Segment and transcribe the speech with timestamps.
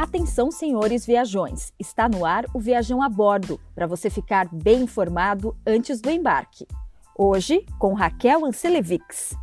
[0.00, 1.74] Atenção, senhores viajões!
[1.78, 6.66] Está no ar o Viajão a Bordo, para você ficar bem informado antes do embarque.
[7.14, 9.36] Hoje, com Raquel Ancelevics.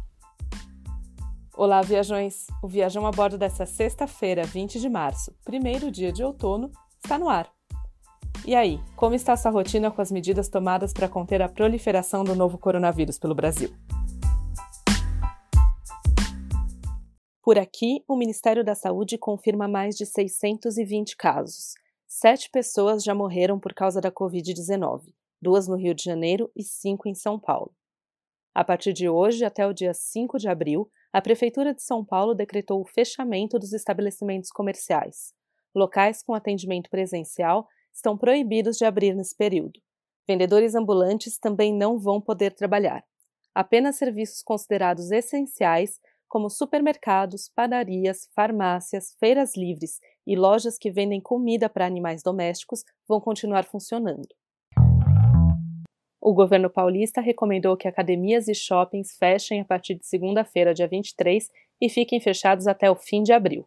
[1.55, 2.48] Olá, viajões!
[2.63, 6.71] O Viajão a Bordo dessa sexta-feira, 20 de março, primeiro dia de outono,
[7.03, 7.48] está no ar.
[8.44, 12.34] E aí, como está sua rotina com as medidas tomadas para conter a proliferação do
[12.34, 13.70] novo coronavírus pelo Brasil?
[17.47, 21.75] Por aqui, o Ministério da Saúde confirma mais de 620 casos.
[22.05, 27.07] Sete pessoas já morreram por causa da Covid-19, duas no Rio de Janeiro e cinco
[27.07, 27.73] em São Paulo.
[28.53, 32.35] A partir de hoje, até o dia 5 de abril, a Prefeitura de São Paulo
[32.35, 35.34] decretou o fechamento dos estabelecimentos comerciais.
[35.73, 39.79] Locais com atendimento presencial estão proibidos de abrir nesse período.
[40.27, 43.05] Vendedores ambulantes também não vão poder trabalhar.
[43.55, 51.70] Apenas serviços considerados essenciais como supermercados, padarias, farmácias, feiras livres e lojas que vendem comida
[51.70, 54.27] para animais domésticos vão continuar funcionando.
[56.21, 61.49] O governo paulista recomendou que academias e shoppings fechem a partir de segunda-feira, dia 23,
[61.79, 63.66] e fiquem fechados até o fim de abril.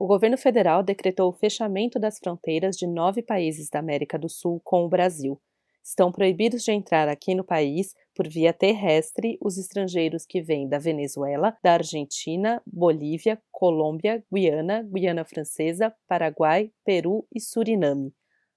[0.00, 4.60] O governo federal decretou o fechamento das fronteiras de nove países da América do Sul
[4.64, 5.40] com o Brasil.
[5.88, 10.78] Estão proibidos de entrar aqui no país por via terrestre os estrangeiros que vêm da
[10.78, 18.14] Venezuela, da Argentina, Bolívia, Colômbia, Guiana, Guiana Francesa, Paraguai, Peru e Suriname.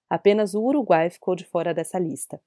[0.10, 2.42] Apenas o Uruguai ficou de fora dessa lista.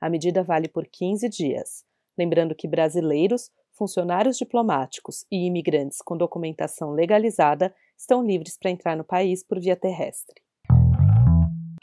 [0.00, 1.84] A medida vale por 15 dias.
[2.16, 9.04] Lembrando que brasileiros, funcionários diplomáticos e imigrantes com documentação legalizada estão livres para entrar no
[9.04, 10.40] país por via terrestre.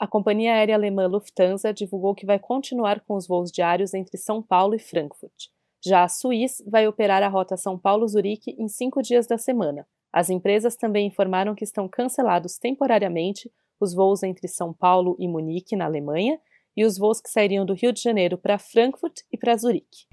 [0.00, 4.42] A companhia aérea alemã Lufthansa divulgou que vai continuar com os voos diários entre São
[4.42, 5.48] Paulo e Frankfurt.
[5.84, 9.86] Já a Swiss vai operar a rota São Paulo-Zurique em cinco dias da semana.
[10.10, 15.76] As empresas também informaram que estão cancelados temporariamente os voos entre São Paulo e Munique,
[15.76, 16.40] na Alemanha,
[16.74, 20.06] e os voos que sairiam do Rio de Janeiro para Frankfurt e para Zurique.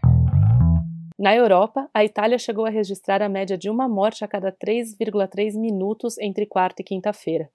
[1.18, 5.58] Na Europa, a Itália chegou a registrar a média de uma morte a cada 3,3
[5.58, 7.50] minutos entre quarta e quinta-feira.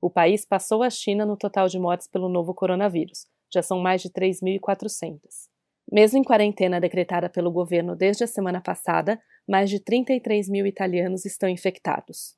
[0.00, 3.26] O país passou a China no total de mortes pelo novo coronavírus.
[3.52, 5.18] Já são mais de 3.400.
[5.90, 11.24] Mesmo em quarentena decretada pelo governo desde a semana passada, mais de 33 mil italianos
[11.24, 12.36] estão infectados.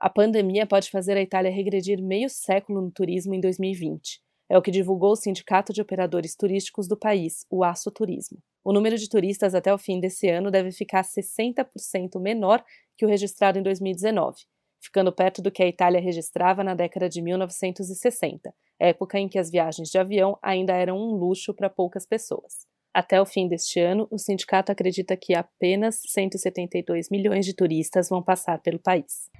[0.00, 4.20] A pandemia pode fazer a Itália regredir meio século no turismo em 2020.
[4.48, 8.38] É o que divulgou o Sindicato de Operadores Turísticos do país, o Aço Turismo.
[8.62, 12.64] O número de turistas até o fim desse ano deve ficar 60% menor
[12.96, 14.36] que o registrado em 2019
[14.80, 19.50] ficando perto do que a Itália registrava na década de 1960, época em que as
[19.50, 22.66] viagens de avião ainda eram um luxo para poucas pessoas.
[22.94, 28.22] Até o fim deste ano, o sindicato acredita que apenas 172 milhões de turistas vão
[28.22, 29.30] passar pelo país.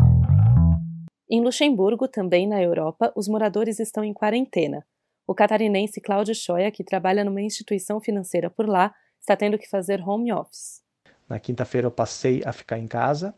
[1.30, 4.86] Em Luxemburgo, também na Europa, os moradores estão em quarentena.
[5.26, 10.00] O catarinense Cláudio Schoia, que trabalha numa instituição financeira por lá, está tendo que fazer
[10.00, 10.82] home office.
[11.28, 13.34] Na quinta-feira eu passei a ficar em casa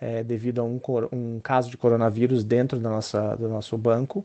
[0.00, 0.80] é, devido a um,
[1.12, 4.24] um, caso de coronavírus dentro da nossa, do nosso banco.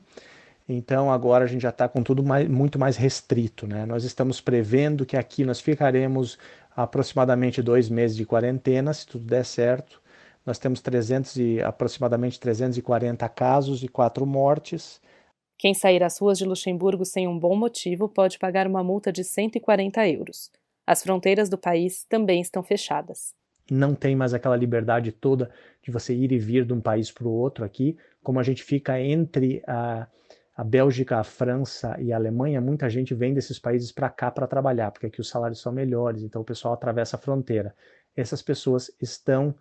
[0.68, 3.68] Então agora a gente já está com tudo mais, muito mais restrito.
[3.68, 3.86] Né?
[3.86, 6.40] Nós estamos prevendo que aqui nós ficaremos
[6.76, 10.02] aproximadamente dois meses de quarentena, se tudo der certo.
[10.46, 15.02] Nós temos 300 e, aproximadamente 340 casos e quatro mortes.
[15.58, 19.24] Quem sair às ruas de Luxemburgo sem um bom motivo pode pagar uma multa de
[19.24, 20.52] 140 euros.
[20.86, 23.34] As fronteiras do país também estão fechadas
[23.70, 27.28] não tem mais aquela liberdade toda de você ir e vir de um país para
[27.28, 27.98] o outro aqui.
[28.24, 30.08] Como a gente fica entre a,
[30.56, 34.48] a Bélgica, a França e a Alemanha, muita gente vem desses países para cá para
[34.48, 37.76] trabalhar, porque aqui os salários são melhores, então o pessoal atravessa a fronteira.
[38.16, 39.56] Essas pessoas estão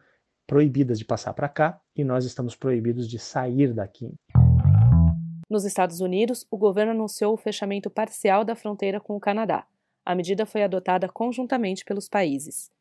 [0.47, 4.12] proibidas de passar para cá e nós estamos proibidos de sair daqui.
[5.48, 9.66] Nos Estados Unidos, o governo anunciou o fechamento parcial da fronteira com o Canadá.
[10.04, 12.73] A medida foi adotada conjuntamente pelos países.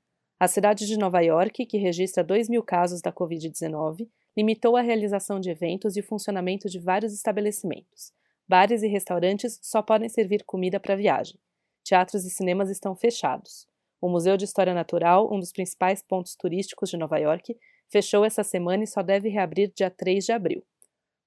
[0.43, 5.39] A cidade de Nova York, que registra 2 mil casos da Covid-19, limitou a realização
[5.39, 8.11] de eventos e o funcionamento de vários estabelecimentos.
[8.45, 11.39] Bares e restaurantes só podem servir comida para viagem.
[11.81, 13.69] Teatros e cinemas estão fechados.
[14.01, 17.57] O Museu de História Natural, um dos principais pontos turísticos de Nova York,
[17.89, 20.61] fechou essa semana e só deve reabrir dia 3 de abril.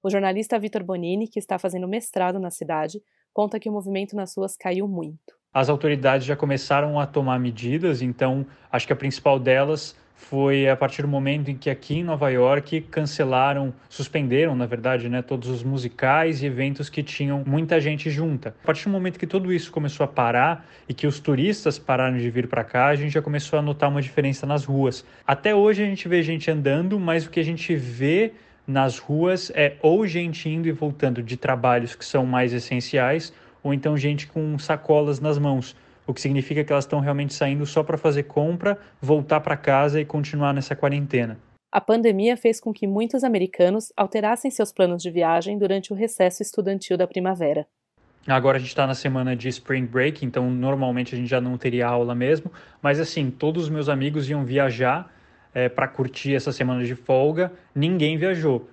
[0.03, 3.01] O jornalista Vitor Bonini, que está fazendo mestrado na cidade,
[3.33, 8.03] conta que o movimento nas ruas caiu muito as autoridades já começaram a tomar medidas,
[8.03, 12.03] então acho que a principal delas foi a partir do momento em que aqui em
[12.03, 17.81] Nova York cancelaram, suspenderam, na verdade, né, todos os musicais e eventos que tinham muita
[17.81, 18.53] gente junta.
[18.63, 22.19] A partir do momento que tudo isso começou a parar e que os turistas pararam
[22.19, 25.03] de vir para cá, a gente já começou a notar uma diferença nas ruas.
[25.25, 28.31] Até hoje a gente vê gente andando, mas o que a gente vê
[28.67, 33.33] nas ruas é ou gente indo e voltando de trabalhos que são mais essenciais,
[33.67, 35.75] ou então gente com sacolas nas mãos,
[36.05, 39.99] o que significa que elas estão realmente saindo só para fazer compra, voltar para casa
[39.99, 41.37] e continuar nessa quarentena.
[41.69, 46.41] A pandemia fez com que muitos americanos alterassem seus planos de viagem durante o recesso
[46.41, 47.67] estudantil da primavera.
[48.25, 51.57] Agora a gente está na semana de Spring Break, então normalmente a gente já não
[51.57, 52.49] teria aula mesmo,
[52.81, 55.13] mas assim, todos os meus amigos iam viajar
[55.53, 58.69] é, para curtir essa semana de folga, ninguém viajou.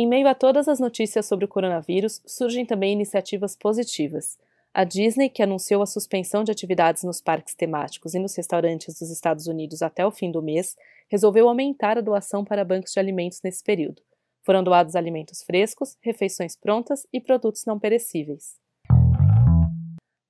[0.00, 4.38] Em meio a todas as notícias sobre o coronavírus, surgem também iniciativas positivas.
[4.72, 9.10] A Disney, que anunciou a suspensão de atividades nos parques temáticos e nos restaurantes dos
[9.10, 10.76] Estados Unidos até o fim do mês,
[11.08, 14.00] resolveu aumentar a doação para bancos de alimentos nesse período.
[14.44, 18.54] Foram doados alimentos frescos, refeições prontas e produtos não perecíveis.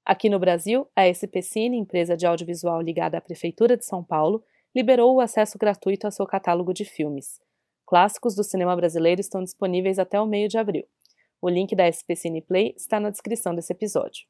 [0.02, 4.42] Aqui no Brasil, a SPCine, empresa de audiovisual ligada à Prefeitura de São Paulo,
[4.74, 7.38] liberou o acesso gratuito ao seu catálogo de filmes.
[7.88, 10.84] Clássicos do cinema brasileiro estão disponíveis até o meio de abril.
[11.40, 12.12] O link da SP
[12.46, 14.26] Play está na descrição desse episódio.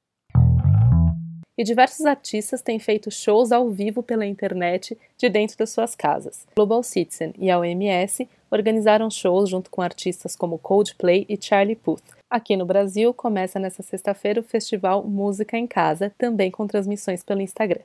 [1.59, 6.47] E diversos artistas têm feito shows ao vivo pela internet de dentro das suas casas.
[6.55, 12.15] Global Citizen e a OMS organizaram shows junto com artistas como Coldplay e Charlie Puth.
[12.31, 17.41] Aqui no Brasil, começa nesta sexta-feira o festival Música em Casa, também com transmissões pelo
[17.41, 17.83] Instagram.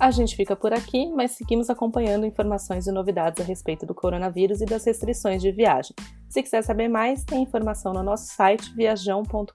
[0.00, 4.62] A gente fica por aqui, mas seguimos acompanhando informações e novidades a respeito do coronavírus
[4.62, 5.94] e das restrições de viagem.
[6.26, 9.52] Se quiser saber mais, tem informação no nosso site viajão.com.br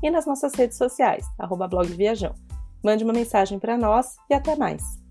[0.00, 2.32] e nas nossas redes sociais, arroba blog Viajão.
[2.80, 5.03] Mande uma mensagem para nós e até mais!